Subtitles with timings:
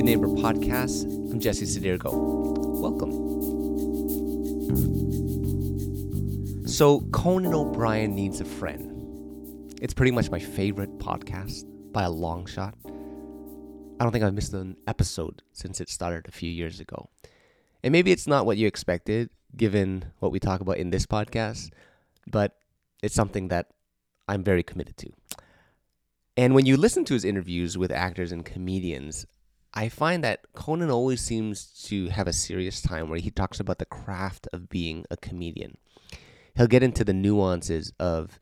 [0.00, 1.04] Good Neighbor podcast.
[1.30, 2.10] I'm Jesse Sadirgo.
[2.80, 3.12] Welcome.
[6.66, 9.74] So, Conan O'Brien Needs a Friend.
[9.82, 12.74] It's pretty much my favorite podcast by a long shot.
[12.86, 17.10] I don't think I've missed an episode since it started a few years ago.
[17.82, 21.72] And maybe it's not what you expected, given what we talk about in this podcast,
[22.26, 22.56] but
[23.02, 23.66] it's something that
[24.26, 25.10] I'm very committed to.
[26.38, 29.26] And when you listen to his interviews with actors and comedians,
[29.72, 33.78] I find that Conan always seems to have a serious time where he talks about
[33.78, 35.76] the craft of being a comedian.
[36.56, 38.38] He'll get into the nuances of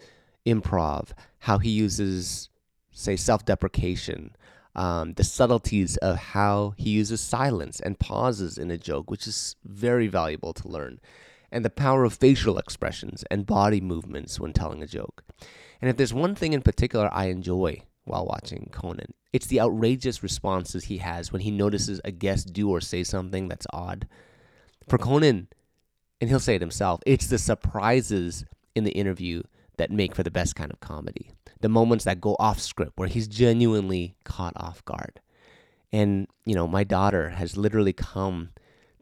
[0.46, 1.10] improv,
[1.40, 2.48] how he uses,
[2.92, 4.34] say, self deprecation,
[4.74, 9.56] um, the subtleties of how he uses silence and pauses in a joke, which is
[9.64, 10.98] very valuable to learn,
[11.52, 15.24] and the power of facial expressions and body movements when telling a joke.
[15.80, 20.22] And if there's one thing in particular I enjoy while watching Conan, it's the outrageous
[20.22, 24.08] responses he has when he notices a guest do or say something that's odd.
[24.88, 25.48] For Conan,
[26.20, 29.42] and he'll say it himself, it's the surprises in the interview
[29.76, 31.30] that make for the best kind of comedy.
[31.60, 35.20] The moments that go off script where he's genuinely caught off guard.
[35.92, 38.50] And, you know, my daughter has literally come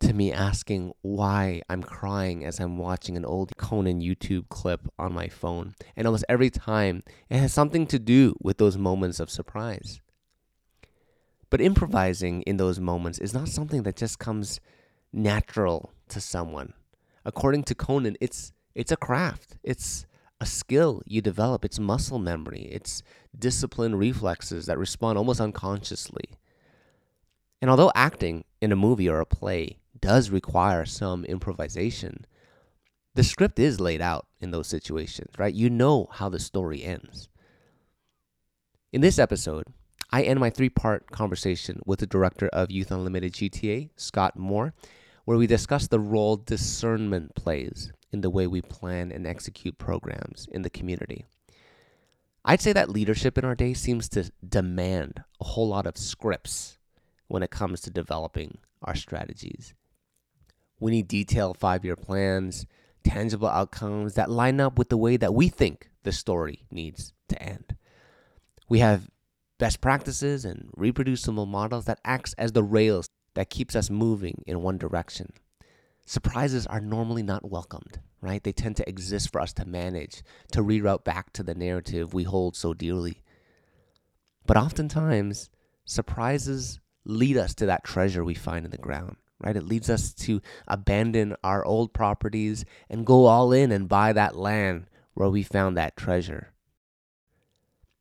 [0.00, 5.12] to me asking why I'm crying as I'm watching an old Conan YouTube clip on
[5.12, 5.74] my phone.
[5.96, 10.00] And almost every time, it has something to do with those moments of surprise.
[11.50, 14.60] But improvising in those moments is not something that just comes
[15.12, 16.72] natural to someone.
[17.24, 19.56] According to Conan, it's it's a craft.
[19.62, 20.06] It's
[20.40, 21.64] a skill you develop.
[21.64, 22.68] It's muscle memory.
[22.70, 23.02] It's
[23.36, 26.24] disciplined reflexes that respond almost unconsciously.
[27.62, 32.24] And although acting in a movie or a play does require some improvisation,
[33.16, 35.52] the script is laid out in those situations, right?
[35.52, 37.28] You know how the story ends.
[38.92, 39.64] In this episode,
[40.12, 44.74] I end my three part conversation with the director of Youth Unlimited GTA, Scott Moore,
[45.24, 50.46] where we discuss the role discernment plays in the way we plan and execute programs
[50.52, 51.24] in the community.
[52.44, 56.78] I'd say that leadership in our day seems to demand a whole lot of scripts
[57.26, 59.74] when it comes to developing our strategies.
[60.78, 62.66] We need detailed five year plans,
[63.04, 67.42] tangible outcomes that line up with the way that we think the story needs to
[67.42, 67.76] end.
[68.68, 69.08] We have
[69.58, 74.62] best practices and reproducible models that acts as the rails that keeps us moving in
[74.62, 75.32] one direction.
[76.04, 78.42] Surprises are normally not welcomed, right?
[78.42, 80.22] They tend to exist for us to manage,
[80.52, 83.22] to reroute back to the narrative we hold so dearly.
[84.46, 85.50] But oftentimes,
[85.84, 89.56] surprises lead us to that treasure we find in the ground right?
[89.56, 94.36] It leads us to abandon our old properties and go all in and buy that
[94.36, 96.52] land where we found that treasure.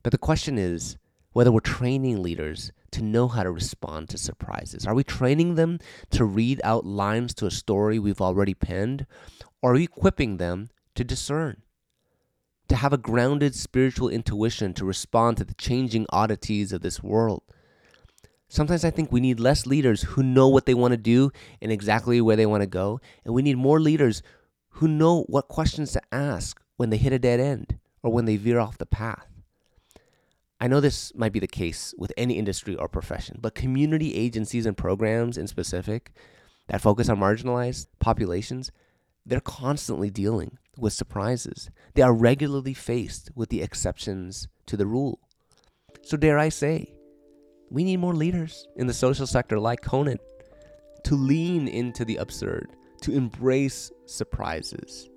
[0.03, 0.97] But the question is
[1.31, 4.85] whether we're training leaders to know how to respond to surprises.
[4.85, 5.79] Are we training them
[6.11, 9.05] to read out lines to a story we've already penned?
[9.61, 11.63] Or are we equipping them to discern?
[12.69, 17.43] To have a grounded spiritual intuition to respond to the changing oddities of this world?
[18.47, 21.71] Sometimes I think we need less leaders who know what they want to do and
[21.71, 22.99] exactly where they want to go.
[23.23, 24.21] And we need more leaders
[24.69, 28.37] who know what questions to ask when they hit a dead end or when they
[28.37, 29.27] veer off the path.
[30.59, 34.65] I know this might be the case with any industry or profession, but community agencies
[34.65, 36.11] and programs in specific
[36.67, 38.71] that focus on marginalized populations,
[39.25, 41.69] they're constantly dealing with surprises.
[41.93, 45.19] They are regularly faced with the exceptions to the rule.
[46.03, 46.93] So, dare I say,
[47.69, 50.19] we need more leaders in the social sector like Conan
[51.03, 55.09] to lean into the absurd, to embrace surprises.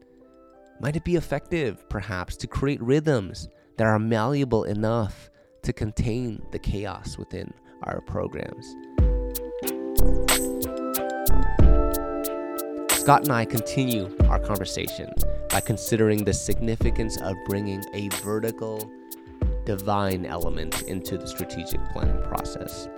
[0.81, 5.31] Might it be effective, perhaps, to create rhythms that are malleable enough
[5.63, 8.67] to contain the chaos within our programs?
[12.93, 15.11] Scott and I continue our conversation
[15.49, 18.91] by considering the significance of bringing a vertical
[19.69, 22.89] divine element into the strategic planning process.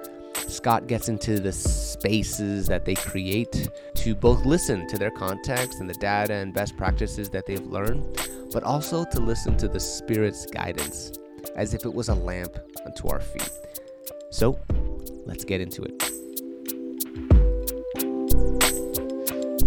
[0.47, 5.91] Scott gets into the spaces that they create to both listen to their context and
[5.91, 8.05] the data and best practices that they've learned,
[8.53, 11.11] but also to listen to the Spirit's guidance
[11.57, 12.57] as if it was a lamp
[12.87, 13.51] unto our feet.
[14.31, 14.57] So,
[15.27, 16.01] let's get into it.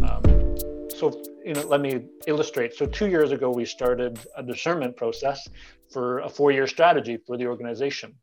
[0.02, 2.74] Um, so, you know, let me illustrate.
[2.74, 5.48] So, two years ago, we started a discernment process
[5.92, 8.16] for a four-year strategy for the organization.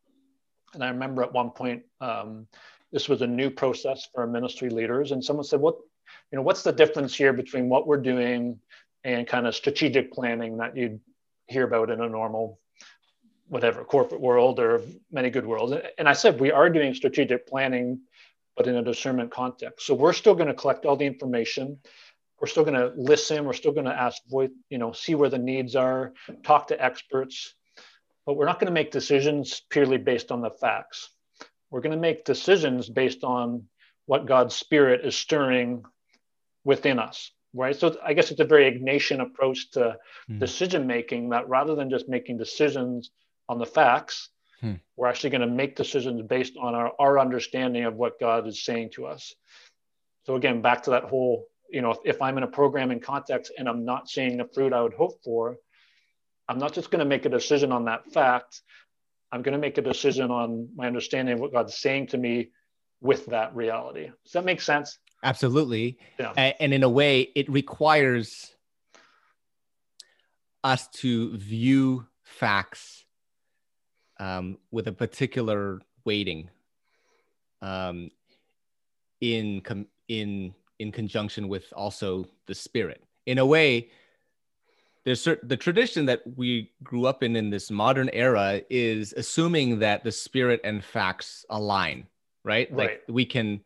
[0.73, 2.47] And I remember at one point, um,
[2.91, 5.75] this was a new process for ministry leaders, and someone said, "What,
[6.31, 8.59] you know, what's the difference here between what we're doing
[9.03, 10.99] and kind of strategic planning that you'd
[11.47, 12.59] hear about in a normal,
[13.49, 14.81] whatever corporate world or
[15.11, 18.01] many good worlds?" And I said, "We are doing strategic planning
[18.55, 19.85] but in a discernment context.
[19.85, 21.79] So we're still going to collect all the information.
[22.41, 23.45] We're still going to listen.
[23.45, 26.83] We're still going to ask, voice, you know, see where the needs are, talk to
[26.83, 27.53] experts,
[28.25, 31.11] but we're not going to make decisions purely based on the facts.
[31.69, 33.65] We're going to make decisions based on
[34.07, 35.83] what God's Spirit is stirring
[36.63, 37.75] within us, right?
[37.75, 39.97] So I guess it's a very Ignatian approach to
[40.29, 40.39] mm.
[40.39, 43.11] decision making that rather than just making decisions
[43.47, 44.29] on the facts,
[44.61, 44.75] hmm.
[44.95, 48.63] we're actually going to make decisions based on our, our understanding of what God is
[48.63, 49.35] saying to us.
[50.25, 53.67] So again, back to that whole, you know, if, I'm in a programming context and
[53.67, 55.57] I'm not seeing the fruit I would hope for,
[56.47, 58.61] I'm not just going to make a decision on that fact.
[59.31, 62.49] I'm going to make a decision on my understanding of what God's saying to me
[62.99, 64.09] with that reality.
[64.23, 64.99] Does that make sense?
[65.23, 65.97] Absolutely.
[66.19, 66.33] Yeah.
[66.35, 68.53] And in a way, it requires
[70.63, 73.05] us to view facts
[74.19, 76.49] um, with a particular weighting
[77.61, 78.11] um,
[79.19, 83.03] in com- in in conjunction with also the spirit.
[83.25, 83.89] In a way,
[85.03, 89.79] there's certain, the tradition that we grew up in in this modern era is assuming
[89.79, 92.07] that the spirit and facts align
[92.43, 92.89] right, right.
[92.89, 93.61] like we can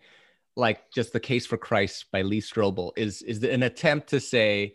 [0.55, 4.73] like just the case for christ by lee strobel is is an attempt to say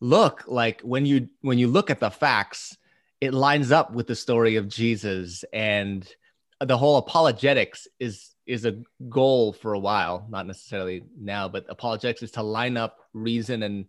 [0.00, 2.76] look like when you when you look at the facts
[3.20, 6.14] it lines up with the story of jesus and
[6.60, 8.76] the whole apologetics is is a
[9.08, 13.86] goal for a while not necessarily now but apologetics is to line up reason and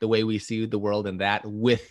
[0.00, 1.86] the way we see the world and that with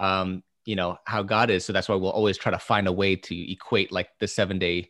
[0.00, 1.64] um you know how god is.
[1.64, 4.58] So that's why we'll always try to find a way to equate like the seven
[4.58, 4.84] day you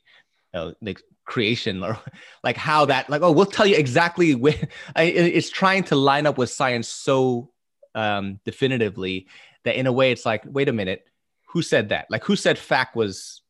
[0.53, 1.99] know, like creation or
[2.45, 4.55] like how that like oh we'll tell you exactly where
[4.97, 7.51] it's trying to line up with science so
[7.95, 9.27] um definitively
[9.65, 11.07] that in a way it's like wait a minute
[11.53, 12.07] who said that?
[12.11, 13.43] Like who said fact was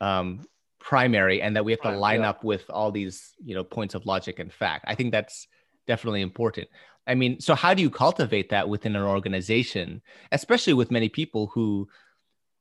[0.00, 0.44] um
[0.82, 2.30] primary and that we have to line yeah.
[2.30, 5.46] up with all these you know points of logic and fact i think that's
[5.86, 6.68] definitely important
[7.06, 11.48] I mean, so how do you cultivate that within an organization, especially with many people
[11.48, 11.88] who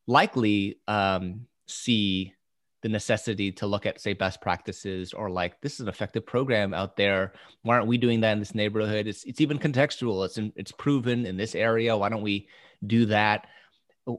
[0.07, 2.33] likely um, see
[2.81, 6.74] the necessity to look at, say, best practices or like this is an effective program
[6.74, 7.33] out there.
[7.62, 9.06] Why aren't we doing that in this neighborhood?
[9.06, 10.25] It's it's even contextual.
[10.25, 11.95] It's in, it's proven in this area.
[11.95, 12.47] Why don't we
[12.85, 13.45] do that?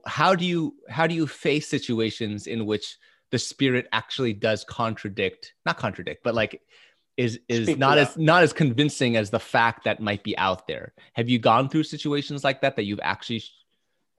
[0.07, 2.97] How do you how do you face situations in which
[3.33, 6.61] the spirit actually does contradict, not contradict, but like
[7.17, 10.67] is is Speak not as not as convincing as the fact that might be out
[10.67, 10.93] there.
[11.15, 13.43] Have you gone through situations like that that you've actually,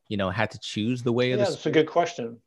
[0.09, 1.29] you know, had to choose the way?
[1.29, 2.39] Yeah, of the that's a good question.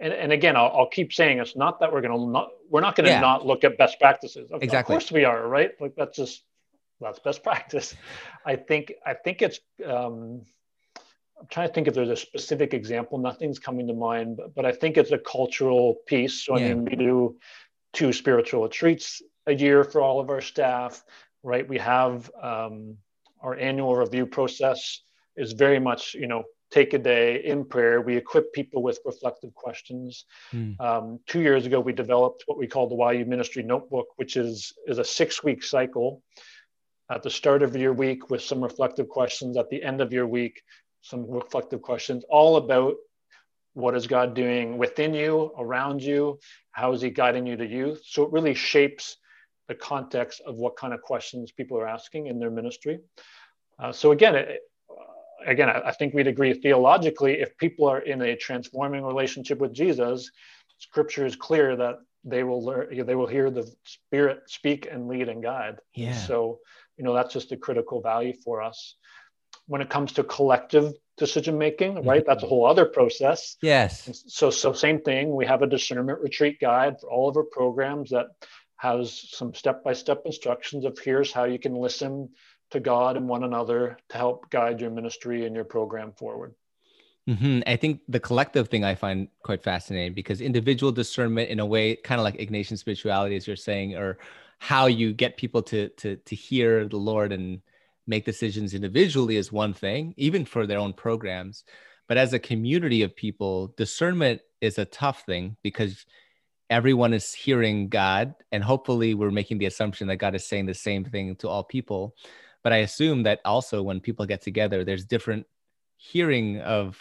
[0.00, 2.80] And, and again, I'll, I'll keep saying it's not that we're going to not we're
[2.80, 3.20] not going to yeah.
[3.20, 4.50] not look at best practices.
[4.50, 4.94] Of, exactly.
[4.94, 5.70] Of course we are, right?
[5.80, 6.42] Like that's just
[7.00, 7.94] that's best practice.
[8.44, 9.60] I think I think it's.
[9.84, 10.42] Um,
[11.42, 13.18] I'm trying to think if there's a specific example.
[13.18, 16.44] Nothing's coming to mind, but, but I think it's a cultural piece.
[16.44, 16.66] So yeah.
[16.66, 17.36] I mean, we do
[17.92, 21.02] two spiritual retreats a year for all of our staff,
[21.42, 21.68] right?
[21.68, 22.96] We have um,
[23.40, 25.00] our annual review process
[25.36, 28.00] is very much, you know, take a day in prayer.
[28.00, 30.24] We equip people with reflective questions.
[30.54, 30.80] Mm.
[30.80, 34.72] Um, two years ago, we developed what we call the YU Ministry Notebook, which is
[34.86, 36.22] is a six week cycle.
[37.10, 39.58] At the start of your week, with some reflective questions.
[39.58, 40.62] At the end of your week,
[41.02, 42.94] some reflective questions, all about
[43.74, 46.38] what is God doing within you, around you?
[46.72, 48.02] How is He guiding you to youth?
[48.06, 49.16] So it really shapes
[49.68, 53.00] the context of what kind of questions people are asking in their ministry.
[53.78, 54.60] Uh, so again, it,
[55.46, 59.72] again, I, I, think we'd agree theologically, if people are in a transforming relationship with
[59.72, 60.30] Jesus,
[60.78, 65.28] Scripture is clear that they will learn, they will hear the Spirit speak and lead
[65.28, 65.78] and guide.
[65.94, 66.14] Yeah.
[66.14, 66.58] So,
[66.96, 68.96] you know, that's just a critical value for us.
[69.66, 72.20] When it comes to collective decision making, right?
[72.20, 72.28] Mm-hmm.
[72.28, 73.56] That's a whole other process.
[73.62, 74.24] Yes.
[74.26, 75.34] So, so same thing.
[75.34, 78.26] We have a discernment retreat guide for all of our programs that
[78.76, 82.30] has some step-by-step instructions of here's how you can listen
[82.70, 86.54] to God and one another to help guide your ministry and your program forward.
[87.28, 87.60] Mm-hmm.
[87.66, 91.94] I think the collective thing I find quite fascinating because individual discernment, in a way,
[91.94, 94.18] kind of like Ignatian spirituality, as you're saying, or
[94.58, 97.60] how you get people to to to hear the Lord and
[98.06, 101.64] make decisions individually is one thing, even for their own programs.
[102.08, 106.04] But as a community of people, discernment is a tough thing because
[106.68, 110.74] everyone is hearing God, and hopefully we're making the assumption that God is saying the
[110.74, 112.14] same thing to all people.
[112.62, 115.46] But I assume that also when people get together, there's different
[115.96, 117.00] hearing of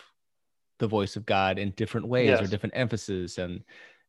[0.79, 2.41] the voice of God in different ways yes.
[2.41, 3.63] or different emphasis and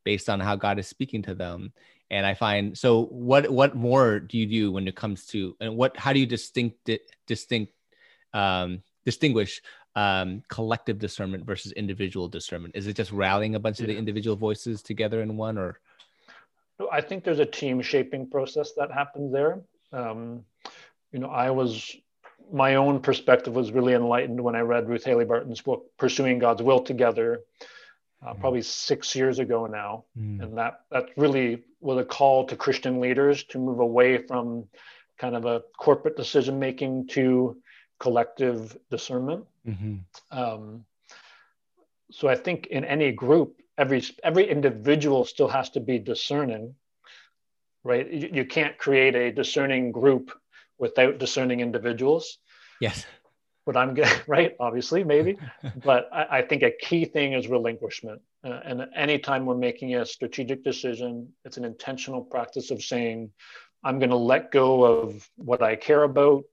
[0.04, 1.72] based on how God is speaking to them.
[2.12, 5.76] And I find so what what more do you do when it comes to and
[5.76, 6.90] what how do you distinct
[7.26, 7.72] distinct
[8.34, 9.62] um, distinguish
[9.96, 12.76] um, collective discernment versus individual discernment?
[12.76, 13.84] Is it just rallying a bunch yeah.
[13.84, 15.80] of the individual voices together in one, or?
[16.90, 19.62] I think there's a team shaping process that happens there.
[19.92, 20.44] Um,
[21.12, 21.96] you know, I was
[22.52, 26.62] my own perspective was really enlightened when I read Ruth Haley Barton's book, Pursuing God's
[26.62, 27.40] Will Together,
[28.24, 28.40] uh, mm.
[28.40, 30.04] probably six years ago now.
[30.18, 30.42] Mm.
[30.42, 34.64] And that that really was a call to Christian leaders to move away from
[35.18, 37.56] kind of a corporate decision making to
[37.98, 39.44] collective discernment.
[39.66, 39.96] Mm-hmm.
[40.36, 40.84] Um,
[42.10, 46.74] so I think in any group, every every individual still has to be discerning,
[47.84, 48.10] right?
[48.10, 50.32] You, you can't create a discerning group
[50.78, 52.38] without discerning individuals.
[52.80, 53.06] Yes.
[53.64, 54.54] But I'm good, right?
[54.58, 55.38] Obviously, maybe.
[55.84, 58.20] but I, I, think a key thing is relinquishment.
[58.44, 63.30] Uh, and anytime we're making a strategic decision, it's an intentional practice of saying,
[63.84, 66.44] I'm going to let go of what I care about,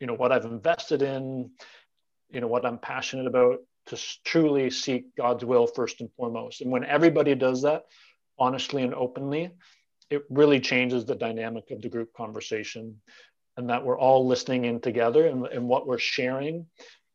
[0.00, 1.50] you know, what I've invested in,
[2.30, 6.60] you know, what I'm passionate about to truly seek God's will first and foremost.
[6.60, 7.84] And when everybody does that
[8.38, 9.50] honestly and openly,
[10.10, 13.00] it really changes the dynamic of the group conversation
[13.56, 16.66] and that we're all listening in together and, and what we're sharing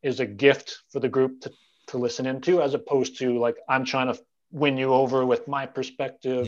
[0.02, 1.52] is a gift for the group to,
[1.86, 4.20] to listen into as opposed to like i'm trying to
[4.52, 6.46] win you over with my perspective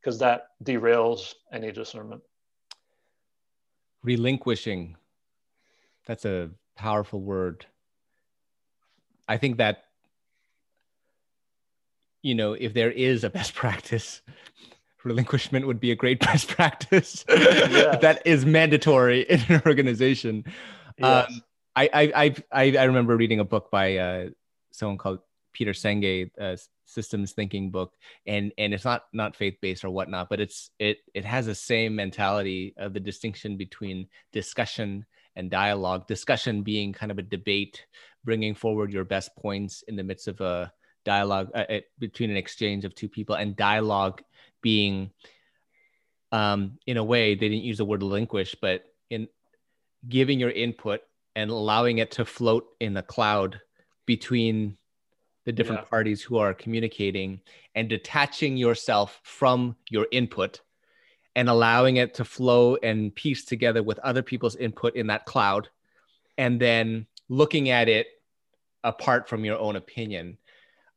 [0.00, 0.26] because yeah.
[0.26, 2.22] that derails any discernment.
[4.02, 4.96] Relinquishing.
[6.06, 7.66] That's a powerful word.
[9.28, 9.84] I think that
[12.22, 14.22] you know if there is a best practice
[15.04, 18.00] relinquishment would be a great best practice yes.
[18.02, 20.44] that is mandatory in an organization.
[20.98, 21.28] Yes.
[21.28, 21.42] Um,
[21.76, 24.28] I, I, I, I remember reading a book by uh,
[24.72, 25.20] someone called
[25.52, 27.94] Peter Senge, a systems thinking book,
[28.26, 31.54] and and it's not not faith based or whatnot, but it's it it has the
[31.54, 36.06] same mentality of the distinction between discussion and dialogue.
[36.06, 37.86] Discussion being kind of a debate,
[38.24, 40.72] bringing forward your best points in the midst of a
[41.04, 41.64] dialogue uh,
[41.98, 44.22] between an exchange of two people, and dialogue
[44.62, 45.10] being
[46.32, 49.28] um, in a way they didn't use the word relinquish but in
[50.08, 51.00] giving your input
[51.34, 53.60] and allowing it to float in the cloud
[54.06, 54.76] between
[55.44, 55.88] the different yeah.
[55.88, 57.40] parties who are communicating
[57.74, 60.60] and detaching yourself from your input
[61.36, 65.68] and allowing it to flow and piece together with other people's input in that cloud
[66.36, 68.08] and then looking at it
[68.84, 70.36] apart from your own opinion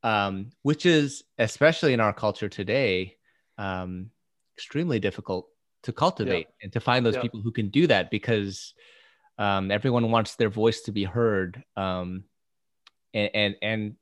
[0.03, 3.15] um, which is especially in our culture today
[3.61, 4.09] um,
[4.57, 5.47] extremely difficult
[5.83, 6.63] to cultivate yeah.
[6.63, 7.21] and to find those yeah.
[7.21, 8.73] people who can do that because
[9.37, 12.23] um, everyone wants their voice to be heard um,
[13.13, 13.95] and, and and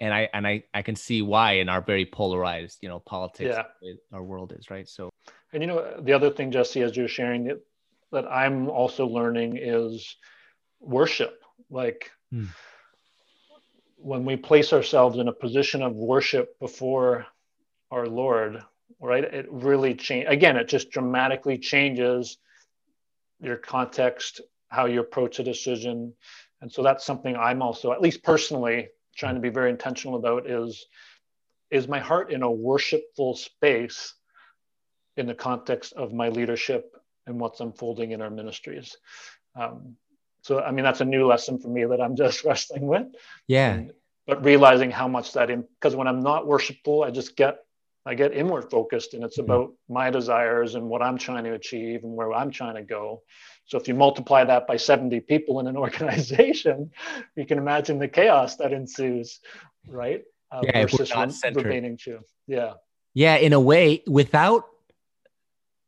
[0.00, 3.56] and I and I I can see why in our very polarized you know politics
[3.82, 3.92] yeah.
[4.12, 5.10] our world is right so
[5.52, 7.64] and you know the other thing Jesse as you're sharing it
[8.12, 10.16] that I'm also learning is
[10.80, 12.46] worship like hmm.
[13.96, 17.26] when we place ourselves in a position of worship before
[17.90, 18.62] our Lord,
[19.00, 19.24] right?
[19.24, 22.38] It really change again, it just dramatically changes
[23.40, 26.12] your context, how you approach a decision.
[26.60, 30.48] And so that's something I'm also, at least personally, trying to be very intentional about
[30.48, 30.86] is
[31.70, 34.14] is my heart in a worshipful space
[35.16, 38.96] in the context of my leadership and what's unfolding in our ministries.
[39.54, 39.96] Um,
[40.42, 43.08] so, I mean, that's a new lesson for me that I'm just wrestling with.
[43.46, 43.74] Yeah.
[43.74, 43.92] And,
[44.26, 47.58] but realizing how much that, because when I'm not worshipful, I just get
[48.06, 49.50] I get inward focused and it's mm-hmm.
[49.50, 53.22] about my desires and what I'm trying to achieve and where I'm trying to go.
[53.66, 56.90] So if you multiply that by 70 people in an organization,
[57.36, 59.40] you can imagine the chaos that ensues,
[59.88, 60.22] right?
[60.50, 62.20] Uh, yeah, versus not remaining true.
[62.46, 62.74] Yeah.
[63.12, 64.64] Yeah, in a way, without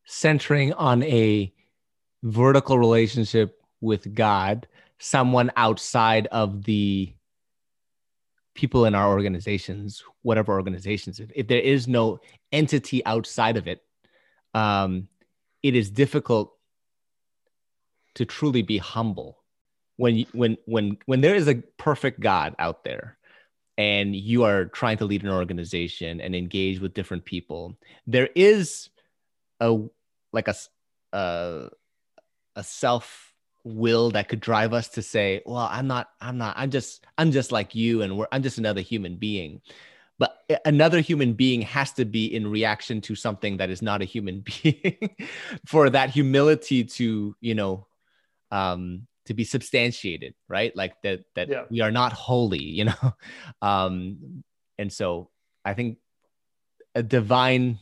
[0.05, 1.53] centering on a
[2.23, 4.67] vertical relationship with God,
[4.99, 7.13] someone outside of the
[8.55, 12.21] people in our organizations, whatever organizations, if, if there is no
[12.53, 13.83] entity outside of it,
[14.55, 15.09] um,
[15.63, 16.53] it is difficult
[18.15, 19.39] to truly be humble
[19.97, 23.19] when you, when when when there is a perfect God out there
[23.77, 28.89] and you are trying to lead an organization and engage with different people there is
[29.61, 29.79] a
[30.33, 30.55] like a
[31.13, 31.69] a,
[32.57, 33.30] a self
[33.65, 37.31] will that could drive us to say well i'm not i'm not i'm just i'm
[37.31, 39.61] just like you and we're i'm just another human being.
[40.19, 40.37] But
[40.67, 44.45] another human being has to be in reaction to something that is not a human
[44.63, 45.17] being
[45.65, 47.87] for that humility to you know
[48.51, 50.77] um to be substantiated right?
[50.77, 51.65] Like that that yeah.
[51.71, 53.15] we are not holy you know?
[53.63, 54.43] Um
[54.81, 55.29] and so
[55.65, 55.99] i think
[56.95, 57.79] a divine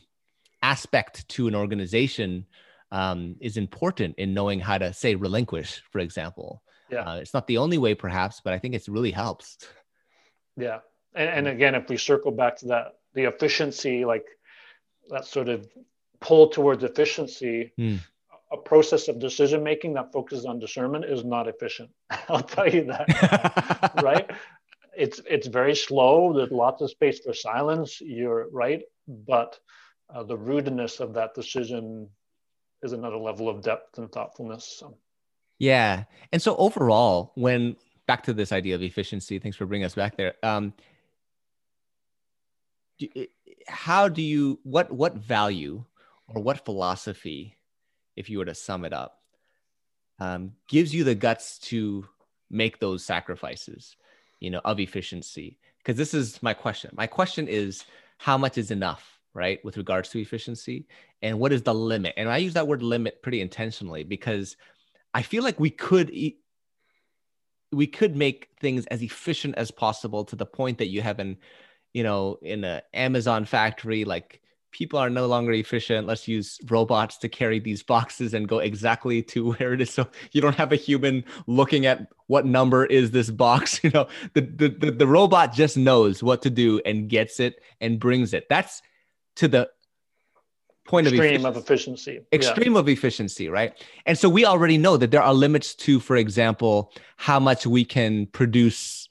[0.61, 2.45] aspect to an organization
[2.91, 6.61] um, is important in knowing how to say relinquish, for example.
[6.89, 7.01] Yeah.
[7.03, 9.57] Uh, it's not the only way, perhaps, but I think it really helps.
[10.57, 10.79] Yeah.
[11.13, 14.25] And, and again, if we circle back to that, the efficiency, like
[15.09, 15.67] that sort of
[16.19, 17.99] pull towards efficiency, Mm.
[18.51, 21.89] a process of decision making that focuses on discernment is not efficient.
[22.29, 24.29] I'll tell you that, right?
[24.97, 26.33] It's it's very slow.
[26.33, 28.01] There's lots of space for silence.
[28.01, 29.57] You're right, but
[30.13, 32.09] uh, the rudeness of that decision
[32.83, 34.65] is another level of depth and thoughtfulness.
[34.65, 34.97] So.
[35.57, 36.05] Yeah.
[36.31, 37.75] And so overall, when
[38.07, 40.33] back to this idea of efficiency, thanks for bringing us back there.
[40.41, 40.73] Um,
[42.97, 43.07] do,
[43.67, 45.83] how do you what what value
[46.27, 47.57] or what philosophy,
[48.15, 49.21] if you were to sum it up,
[50.19, 52.07] um, gives you the guts to
[52.49, 53.95] make those sacrifices,
[54.39, 55.59] you know, of efficiency?
[55.77, 56.91] Because this is my question.
[56.93, 57.85] My question is,
[58.17, 60.85] how much is enough, right, with regards to efficiency,
[61.21, 62.13] and what is the limit?
[62.17, 64.57] And I use that word limit pretty intentionally because
[65.13, 66.11] I feel like we could.
[66.11, 66.37] E-
[67.71, 71.37] we could make things as efficient as possible to the point that you have an
[71.93, 74.41] you know in an amazon factory like
[74.71, 79.21] people are no longer efficient let's use robots to carry these boxes and go exactly
[79.21, 83.11] to where it is so you don't have a human looking at what number is
[83.11, 87.09] this box you know the the, the, the robot just knows what to do and
[87.09, 88.81] gets it and brings it that's
[89.39, 89.69] to the
[90.89, 92.17] point extreme of efficiency.
[92.17, 92.25] of efficiency.
[92.33, 92.79] Extreme yeah.
[92.79, 93.73] of efficiency, right?
[94.05, 97.85] And so we already know that there are limits to, for example, how much we
[97.85, 99.07] can produce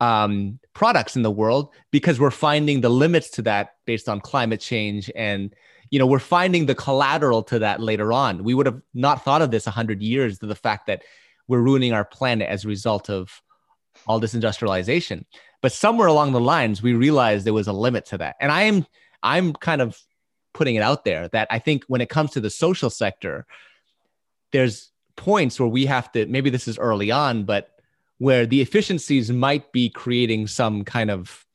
[0.00, 4.60] um, products in the world because we're finding the limits to that based on climate
[4.60, 5.54] change and
[5.90, 9.42] you know we're finding the collateral to that later on we would have not thought
[9.42, 11.02] of this 100 years to the fact that
[11.46, 13.42] we're ruining our planet as a result of
[14.08, 15.24] all this industrialization
[15.60, 18.62] but somewhere along the lines we realized there was a limit to that and i
[18.62, 18.84] am
[19.22, 19.98] i'm kind of
[20.52, 23.46] putting it out there that I think when it comes to the social sector,
[24.52, 27.70] there's points where we have to, maybe this is early on, but
[28.18, 31.46] where the efficiencies might be creating some kind of,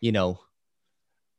[0.00, 0.40] you know,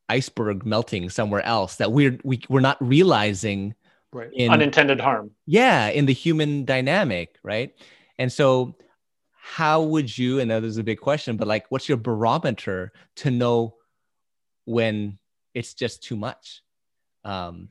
[0.10, 3.74] iceberg melting somewhere else that we're we, we're not realizing
[4.12, 4.30] right.
[4.34, 5.32] in, unintended harm.
[5.46, 7.74] Yeah in the human dynamic right?
[8.20, 8.76] And so
[9.32, 13.32] how would you and that is a big question but like what's your barometer to
[13.32, 13.76] know
[14.66, 15.18] when
[15.54, 16.62] it's just too much
[17.26, 17.70] um,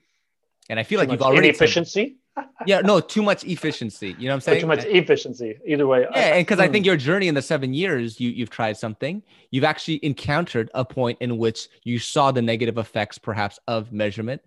[0.68, 2.16] and I feel too like you've already inefficiency.
[2.66, 4.16] yeah, no, too much efficiency.
[4.18, 4.60] You know what I'm saying?
[4.60, 5.58] too much efficiency.
[5.66, 6.00] Either way.
[6.00, 8.78] Yeah, I, and because I think your journey in the seven years, you you've tried
[8.78, 9.22] something.
[9.50, 14.40] You've actually encountered a point in which you saw the negative effects, perhaps, of measurement.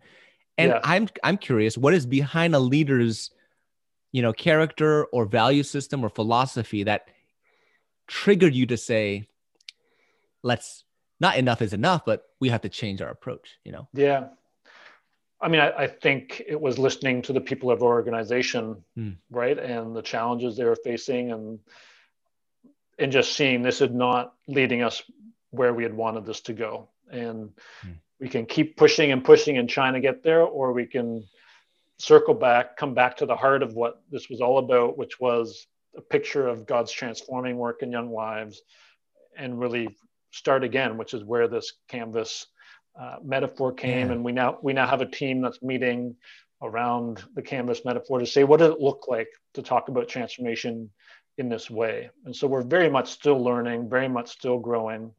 [0.58, 0.82] And yes.
[0.84, 3.30] I'm I'm curious, what is behind a leader's,
[4.12, 7.10] you know, character or value system or philosophy that
[8.08, 9.28] triggered you to say,
[10.42, 10.85] let's
[11.20, 13.58] not enough is enough, but we have to change our approach.
[13.64, 13.88] You know?
[13.94, 14.28] Yeah.
[15.42, 19.18] I mean, I, I, think it was listening to the people of our organization, mm.
[19.30, 21.60] right, and the challenges they were facing, and
[22.98, 25.04] and just seeing this is not leading us
[25.52, 27.50] where we had wanted this to go, and
[27.86, 27.96] mm.
[28.20, 31.24] we can keep pushing and pushing and trying to get there, or we can
[31.98, 35.68] circle back, come back to the heart of what this was all about, which was
[35.96, 38.62] a picture of God's transforming work in young lives,
[39.38, 39.96] and really
[40.36, 42.48] start again, which is where this canvas
[43.00, 44.14] uh, metaphor came, yeah.
[44.14, 46.16] and we now we now have a team that's meeting
[46.62, 50.90] around the canvas metaphor to say what does it look like to talk about transformation
[51.38, 52.10] in this way.
[52.26, 55.12] And so we're very much still learning, very much still growing.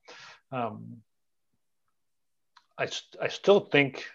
[0.51, 1.03] Um,
[2.79, 2.89] I,
[3.21, 4.07] I still think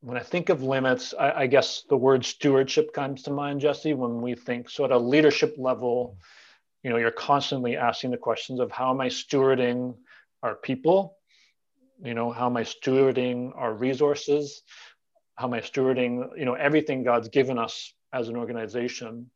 [0.00, 3.94] when I think of limits, I, I, guess the word stewardship comes to mind, Jesse,
[3.94, 6.16] when we think sort of leadership level,
[6.82, 9.96] you know, you're constantly asking the questions of how am I stewarding
[10.42, 11.16] our people?
[12.02, 14.62] You know how am i stewarding our resources?
[15.34, 19.30] How am i stewarding you know everything god's given us as an organization?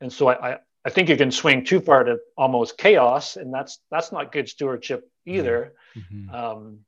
[0.00, 3.78] And so i i think you can swing too far to almost chaos and that's
[3.90, 5.74] that's not good stewardship either.
[5.96, 6.34] Mm-hmm.
[6.34, 6.78] um,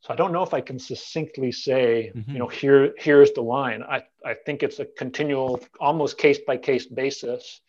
[0.00, 2.30] so i don't know if i can succinctly say mm-hmm.
[2.30, 3.82] you know here here's the line.
[3.82, 7.60] I i think it's a continual almost case by case basis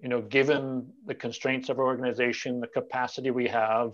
[0.00, 3.92] you know, given the constraints of our organization, the capacity we have,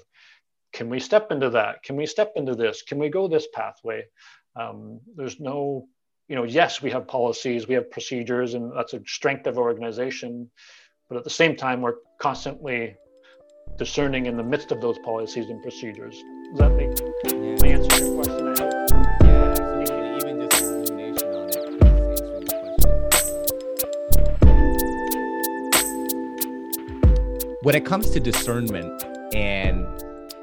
[0.72, 1.82] can we step into that?
[1.82, 2.82] Can we step into this?
[2.82, 4.04] Can we go this pathway?
[4.56, 5.86] Um, there's no,
[6.28, 9.64] you know, yes, we have policies, we have procedures, and that's a strength of our
[9.64, 10.50] organization.
[11.08, 12.96] But at the same time, we're constantly
[13.76, 16.14] discerning in the midst of those policies and procedures.
[16.50, 16.90] Does that make,
[17.64, 18.41] answer your question?
[27.62, 29.86] When it comes to discernment and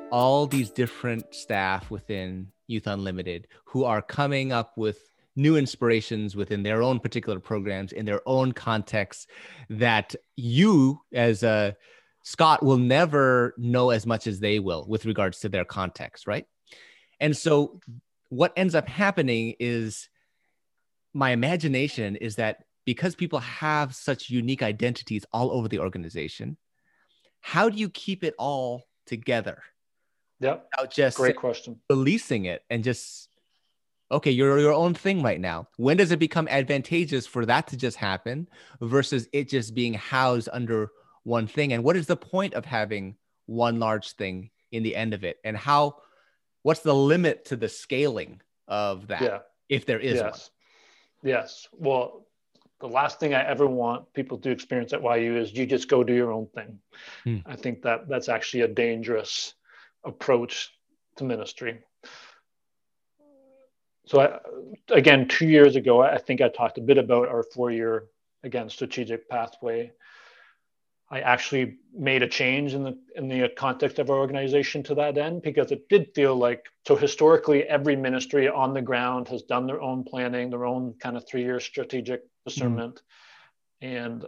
[0.10, 6.64] all these different staff within Youth Unlimited who are coming up with new inspirations within
[6.64, 9.28] their own particular programs in their own contexts
[9.70, 11.76] that you as a
[12.24, 16.46] Scott will never know as much as they will with regards to their context, right?
[17.20, 17.82] And so
[18.30, 20.08] what ends up happening is
[21.14, 26.56] my imagination is that because people have such unique identities all over the organization,
[27.42, 29.64] how do you keep it all together?
[30.40, 30.58] Yeah.
[30.72, 31.80] Without just great question.
[31.90, 33.30] Releasing it and just
[34.12, 35.68] okay, you're your own thing right now.
[35.78, 38.48] When does it become advantageous for that to just happen
[38.82, 40.92] versus it just being housed under
[41.24, 41.74] one thing?
[41.74, 45.38] And what is the point of having one large thing in the end of it?
[45.44, 45.98] And how
[46.64, 49.40] what's the limit to the scaling of that yeah.
[49.68, 50.24] if there is yes.
[50.24, 51.32] one?
[51.32, 51.68] Yes.
[51.74, 52.26] Well,
[52.80, 56.04] the last thing I ever want people to experience at YU is you just go
[56.04, 56.80] do your own thing.
[57.24, 57.38] Hmm.
[57.46, 59.54] I think that that's actually a dangerous
[60.04, 60.72] approach
[61.18, 61.80] to ministry.
[64.06, 64.40] So I,
[64.92, 68.06] again, two years ago, I think I talked a bit about our four-year
[68.44, 69.92] again strategic pathway.
[71.12, 75.18] I actually made a change in the in the context of our organization to that
[75.18, 79.68] end because it did feel like so historically every ministry on the ground has done
[79.68, 83.02] their own planning, their own kind of three-year strategic discernment,
[83.82, 83.96] mm-hmm.
[83.96, 84.26] and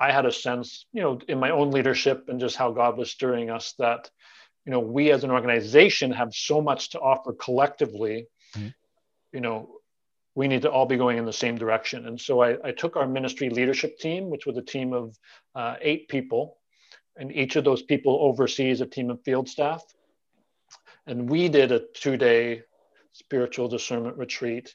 [0.00, 3.10] I had a sense, you know, in my own leadership and just how God was
[3.10, 4.10] stirring us that,
[4.64, 8.68] you know, we as an organization have so much to offer collectively, mm-hmm.
[9.32, 9.68] you know,
[10.34, 12.06] we need to all be going in the same direction.
[12.06, 15.16] And so I, I took our ministry leadership team, which was a team of
[15.54, 16.56] uh, eight people,
[17.16, 19.82] and each of those people oversees a team of field staff.
[21.06, 22.62] And we did a two day
[23.12, 24.74] spiritual discernment retreat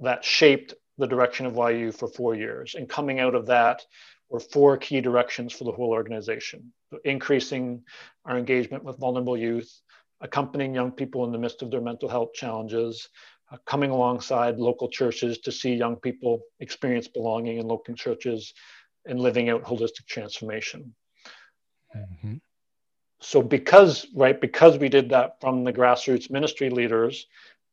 [0.00, 2.74] that shaped the direction of YU for four years.
[2.74, 3.82] And coming out of that
[4.28, 6.72] were four key directions for the whole organization
[7.04, 7.82] increasing
[8.24, 9.80] our engagement with vulnerable youth,
[10.20, 13.08] accompanying young people in the midst of their mental health challenges,
[13.52, 18.52] uh, coming alongside local churches to see young people experience belonging in local churches
[19.06, 20.94] and living out holistic transformation.
[21.96, 22.34] Mm-hmm.
[23.20, 27.26] So, because, right, because we did that from the grassroots ministry leaders,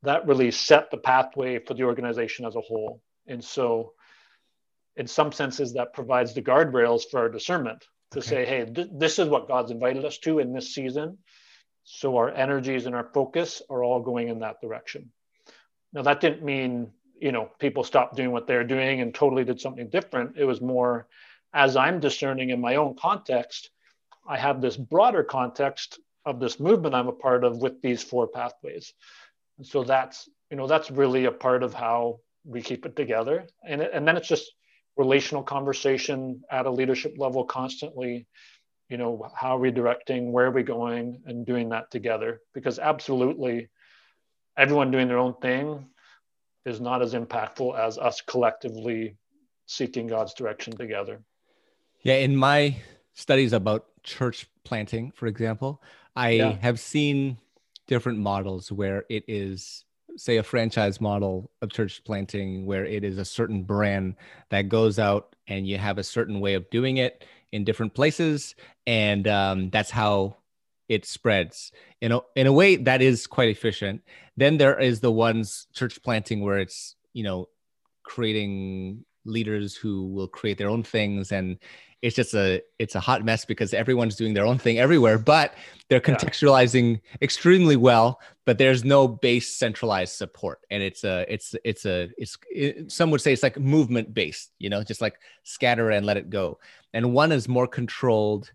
[0.03, 3.01] that really set the pathway for the organization as a whole.
[3.27, 3.93] And so,
[4.95, 8.27] in some senses, that provides the guardrails for our discernment to okay.
[8.27, 11.17] say, hey, th- this is what God's invited us to in this season.
[11.83, 15.11] So, our energies and our focus are all going in that direction.
[15.93, 19.59] Now, that didn't mean, you know, people stopped doing what they're doing and totally did
[19.59, 20.37] something different.
[20.37, 21.07] It was more,
[21.53, 23.69] as I'm discerning in my own context,
[24.27, 28.27] I have this broader context of this movement I'm a part of with these four
[28.27, 28.93] pathways.
[29.57, 33.45] And so that's, you know, that's really a part of how we keep it together.
[33.65, 34.51] And, it, and then it's just
[34.97, 38.25] relational conversation at a leadership level constantly
[38.89, 42.79] you know how are we directing where are we going and doing that together because
[42.79, 43.69] absolutely
[44.57, 45.85] everyone doing their own thing
[46.65, 49.15] is not as impactful as us collectively
[49.67, 51.21] seeking God's direction together.
[52.01, 52.77] Yeah, in my
[53.13, 55.81] studies about church planting, for example,
[56.15, 56.57] I yeah.
[56.61, 57.37] have seen
[57.87, 59.85] different models where it is
[60.17, 64.15] say a franchise model of church planting where it is a certain brand
[64.49, 68.55] that goes out and you have a certain way of doing it in different places
[68.85, 70.35] and um, that's how
[70.89, 71.71] it spreads.
[72.01, 74.01] In a, in a way that is quite efficient.
[74.35, 77.47] Then there is the ones church planting where it's you know
[78.03, 81.57] creating leaders who will create their own things and
[82.01, 85.53] it's just a it's a hot mess because everyone's doing their own thing everywhere but
[85.89, 87.17] they're contextualizing yeah.
[87.21, 92.37] extremely well but there's no base centralized support and it's a it's it's a it's
[92.51, 96.17] it, some would say it's like movement based you know just like scatter and let
[96.17, 96.59] it go
[96.93, 98.51] and one is more controlled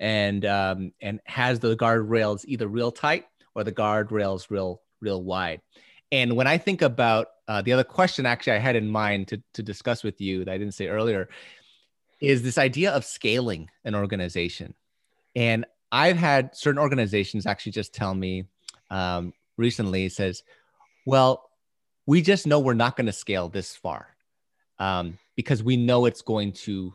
[0.00, 5.60] and um, and has the guardrails either real tight or the guardrails real real wide.
[6.12, 9.42] And when I think about uh, the other question, actually, I had in mind to
[9.54, 11.28] to discuss with you that I didn't say earlier,
[12.20, 14.74] is this idea of scaling an organization.
[15.34, 18.46] And I've had certain organizations actually just tell me
[18.90, 20.42] um, recently says,
[21.04, 21.50] well,
[22.06, 24.08] we just know we're not going to scale this far
[24.78, 26.94] um, because we know it's going to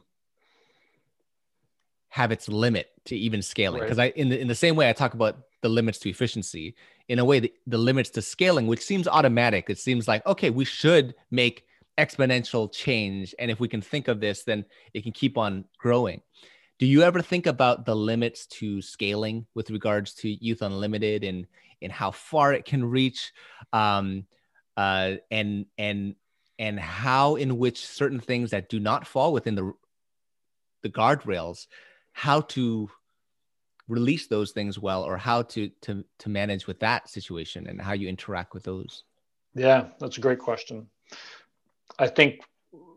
[2.10, 4.14] have its limit to even scaling because right.
[4.16, 6.76] i in the, in the same way i talk about the limits to efficiency
[7.08, 10.50] in a way the, the limits to scaling which seems automatic it seems like okay
[10.50, 11.64] we should make
[12.02, 16.22] exponential change and if we can think of this then it can keep on growing.
[16.80, 21.46] Do you ever think about the limits to scaling with regards to youth unlimited and
[21.80, 23.32] and how far it can reach?
[23.72, 24.26] Um,
[24.76, 26.16] uh, and and
[26.58, 29.74] and how in which certain things that do not fall within the
[30.82, 31.68] the guardrails
[32.14, 32.90] how to
[33.88, 37.94] release those things well or how to to to manage with that situation and how
[37.94, 39.04] you interact with those?
[39.54, 40.88] Yeah that's a great question
[42.00, 42.42] i think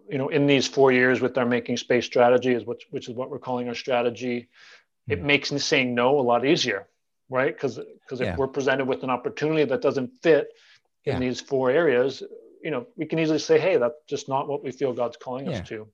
[0.09, 3.15] you know in these four years with our making space strategy is which which is
[3.15, 4.49] what we're calling our strategy
[5.09, 5.27] it hmm.
[5.27, 6.87] makes saying no a lot easier
[7.29, 7.55] right?
[7.55, 8.37] Because because if Yeah.
[8.37, 10.53] we're presented with an opportunity that doesn't fit
[11.05, 11.15] Yeah.
[11.15, 12.23] in these four areas,
[12.63, 15.47] you know, we can easily say, hey, that's just not what we feel God's calling
[15.47, 15.59] Yeah.
[15.59, 15.89] us to.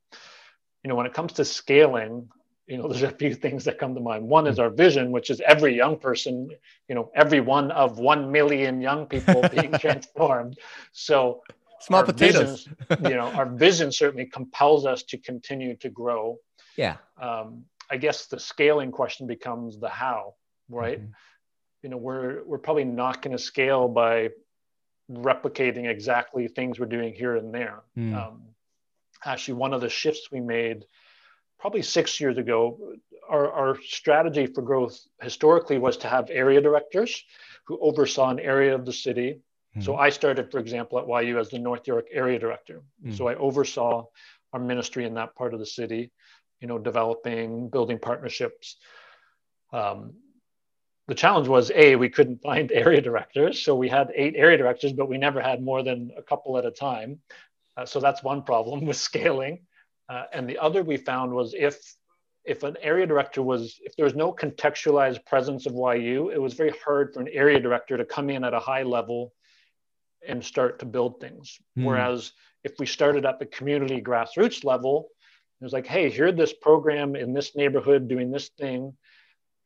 [0.83, 2.29] You know, when it comes to scaling,
[2.67, 4.29] you know, there's a few things that come to mind.
[4.29, 4.63] One is hmm.
[4.63, 6.51] our vision, which is every young person,
[6.89, 10.59] you know, every one of one million young people being transformed.
[10.93, 11.43] So
[11.81, 12.69] Small our potatoes.
[12.91, 16.39] you know, our vision certainly compels us to continue to grow.
[16.77, 16.97] Yeah.
[17.21, 20.35] Um, I guess the scaling question becomes the how,
[20.69, 21.01] right?
[21.01, 21.13] Mhm.
[21.83, 24.31] You know, we're we're probably not going to scale by
[25.11, 27.83] replicating exactly things we're doing here and there.
[27.99, 28.15] Mm.
[28.15, 28.43] Um,
[29.25, 30.85] actually, one of the shifts we made
[31.59, 32.79] probably six years ago,
[33.29, 37.23] our, our strategy for growth historically was to have area directors
[37.65, 39.41] who oversaw an area of the city.
[39.79, 42.83] So I started, for example, at YU as the North York area director.
[43.07, 43.17] Mm.
[43.17, 44.07] So I oversaw
[44.53, 46.11] our ministry in that part of the city,
[46.61, 48.77] you know, developing, building partnerships.
[49.73, 50.15] Um,
[51.07, 54.93] the challenge was a we couldn't find area directors, so we had eight area directors,
[54.93, 57.21] but we never had more than a couple at a time.
[57.77, 59.61] Uh, so that's one problem with scaling.
[60.09, 61.79] Uh, and the other we found was if
[62.45, 66.55] if an area director was if there was no contextualized presence of YU, it was
[66.55, 69.33] very hard for an area director to come in at a high level
[70.27, 71.59] and start to build things.
[71.77, 71.85] Hmm.
[71.85, 72.33] Whereas
[72.65, 75.09] if we started at the community grassroots level,
[75.61, 78.97] it was like, hey, here this program in this neighborhood doing this thing.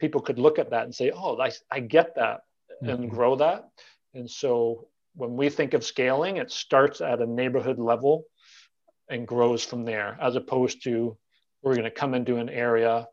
[0.00, 2.40] People could look at that and say, oh, I, I get that
[2.82, 3.10] and Mhm.
[3.10, 3.68] grow that.
[4.14, 8.24] And so when we think of scaling, it starts at a neighborhood level
[9.08, 11.16] and grows from there, as opposed to
[11.62, 13.08] we're going to come into an area,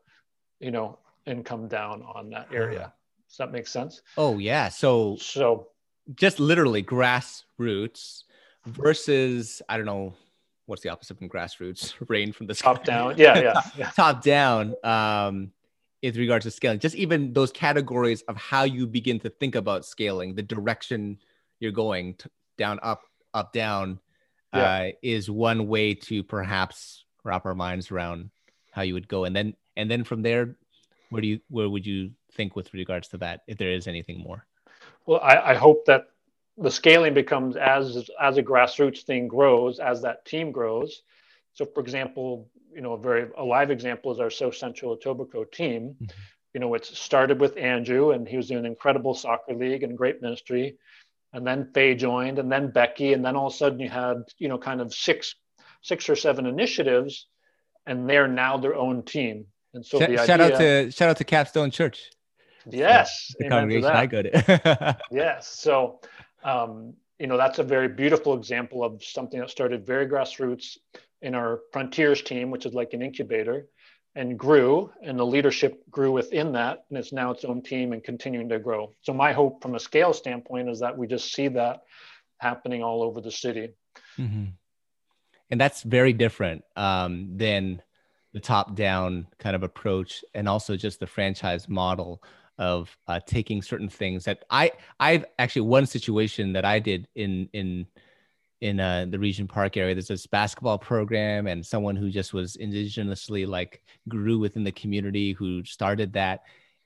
[0.60, 2.92] you know, and come down on that area.
[3.28, 4.02] Does that make sense?
[4.16, 4.68] Oh yeah.
[4.68, 5.68] So So
[6.14, 8.24] just literally grassroots
[8.66, 10.14] versus I don't know
[10.66, 11.94] what's the opposite from grassroots?
[12.08, 12.72] Rain from the sky.
[12.74, 13.90] top down, yeah, yeah, yeah.
[13.90, 15.52] top down um
[16.02, 19.84] with regards to scaling just even those categories of how you begin to think about
[19.84, 21.16] scaling the direction
[21.60, 23.02] you're going t- down up
[23.34, 23.98] up down
[24.52, 28.30] uh, is one way to perhaps wrap our minds around
[28.70, 30.56] how you would go and then and then from there
[31.10, 34.18] where do you where would you think with regards to that if there is anything
[34.18, 34.44] more
[35.06, 36.08] Well, I, I hope that
[36.58, 41.02] the scaling becomes as as a grassroots thing grows, as that team grows.
[41.54, 45.52] So, for example, you know, a very a live example is our South Central Etobicoke
[45.52, 45.96] team.
[46.00, 46.10] Mhm.
[46.54, 50.20] You know, it started with Andrew, and he was doing incredible soccer league and great
[50.20, 50.76] ministry.
[51.32, 54.24] And then Faye joined, and then Becky, and then all of a sudden you had
[54.38, 55.34] you know kind of six
[55.80, 57.26] six or seven initiatives,
[57.86, 59.46] and they're now their own team.
[59.74, 62.10] And so Sh- shout idea, out to shout out to capstone church
[62.70, 65.48] yes, the congregation i go to Yes.
[65.48, 66.00] So,
[66.44, 70.76] um, you know, that's a very beautiful example of something that started very grassroots
[71.20, 73.66] in our Frontiers team, which is like an incubator,
[74.14, 78.02] and grew, and the leadership grew within that, and it's now its own team and
[78.02, 78.92] continuing to grow.
[79.02, 81.82] So, my hope from a scale standpoint is that we just see that
[82.38, 83.70] happening all over the city.
[84.18, 84.52] Mhm.
[85.50, 87.82] And that's very different um, than
[88.32, 92.22] the top down kind of approach and also just the franchise model
[92.62, 94.70] of uh, taking certain things that I
[95.00, 97.86] I've actually one situation that I did in in
[98.60, 99.96] in uh, the Regent Park area.
[99.96, 105.32] There's this basketball program and someone who just was indigenously like grew within the community
[105.32, 106.42] who started that,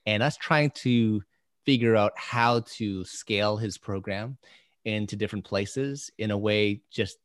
[0.07, 1.23] and us trying to
[1.67, 4.39] figure out how to scale his program
[4.87, 7.19] into different places in a way just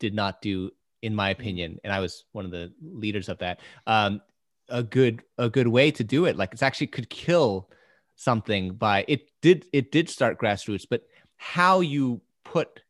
[0.00, 0.70] did not do
[1.02, 4.20] in my opinion and i was one of the leaders of that um,
[4.68, 6.36] a good a good way to do it.
[6.36, 7.68] Like it's actually could kill
[8.16, 11.02] something by it did it did start grassroots but
[11.36, 12.80] how you put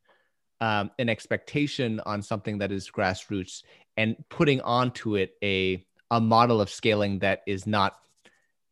[0.61, 3.63] um, an expectation on something that is grassroots
[3.97, 7.97] and putting onto it a a model of scaling that is not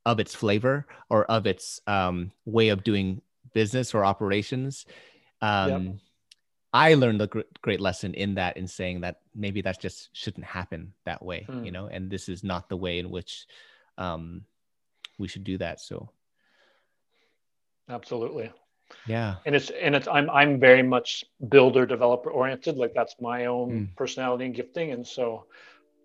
[0.05, 3.21] of its flavor or of its um, way of doing
[3.53, 4.85] business or operations
[5.41, 5.99] um,
[6.73, 10.45] I learned a gr- great lesson in that, in saying that maybe that just shouldn't
[10.45, 11.63] happen that way, Hmm.
[11.63, 13.45] you know, and this is not the way in which
[13.97, 14.43] um,
[15.19, 15.79] we should do that.
[15.79, 16.09] So,
[17.89, 18.51] Absolutely.
[19.07, 19.35] yeah.
[19.45, 23.69] and it's and it's i'm i'm very much builder developer oriented like that's my own
[23.71, 23.95] Mm.
[23.95, 25.45] personality and gifting and so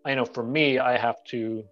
[0.05, 1.65] i know for me i have to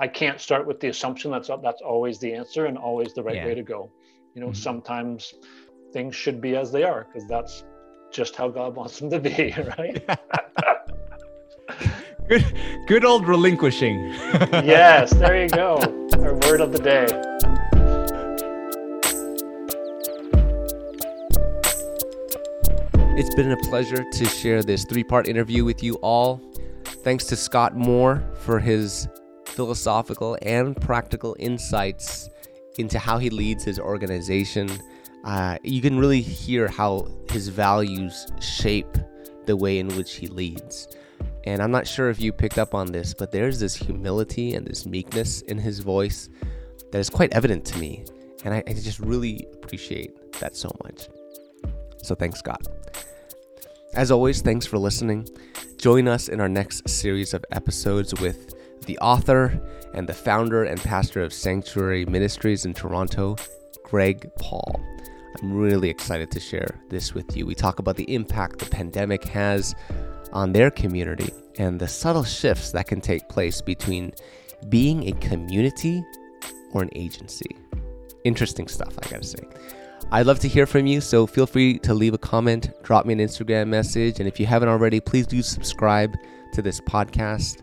[0.00, 3.36] i can't start with the assumption that's that's always the answer and always the right
[3.36, 3.46] Yeah.
[3.46, 3.90] way to go
[4.34, 4.56] you know Mhm.
[4.56, 5.32] sometimes
[5.92, 7.62] things should be as they are because that's
[8.14, 10.06] just how god wants them to be right
[12.28, 12.44] good,
[12.86, 14.08] good old relinquishing.
[14.62, 15.78] yes there you go
[16.18, 17.06] our word of the day
[23.16, 26.40] It's been a pleasure to share this three part interview with you all.
[27.04, 29.06] Thanks to Scott Moore for his
[29.46, 32.28] philosophical and practical insights
[32.76, 34.68] into how he leads his organization.
[35.24, 38.96] Uh, you can really hear how his values shape
[39.46, 40.88] the way in which he leads.
[41.44, 44.66] And I'm not sure if you picked up on this, but there's this humility and
[44.66, 46.28] this meekness in his voice
[46.92, 48.04] that is quite evident to me.
[48.44, 51.08] And I, I just really appreciate that so much.
[52.02, 52.66] So thanks, Scott.
[53.94, 55.28] As always, thanks for listening.
[55.78, 58.54] Join us in our next series of episodes with
[58.86, 59.60] the author
[59.94, 63.36] and the founder and pastor of Sanctuary Ministries in Toronto,
[63.84, 64.93] Greg Paul.
[65.42, 67.46] I'm really excited to share this with you.
[67.46, 69.74] We talk about the impact the pandemic has
[70.32, 74.12] on their community and the subtle shifts that can take place between
[74.68, 76.04] being a community
[76.72, 77.56] or an agency.
[78.24, 79.42] Interesting stuff, I gotta say.
[80.10, 83.12] I'd love to hear from you, so feel free to leave a comment, drop me
[83.12, 86.16] an Instagram message, and if you haven't already, please do subscribe
[86.52, 87.62] to this podcast.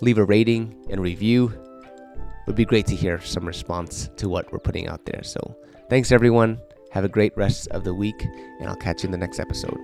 [0.00, 1.48] Leave a rating and review.
[1.48, 5.22] It would be great to hear some response to what we're putting out there.
[5.22, 5.56] So,
[5.88, 6.58] thanks everyone.
[6.94, 8.28] Have a great rest of the week,
[8.60, 9.80] and I'll catch you in the next episode.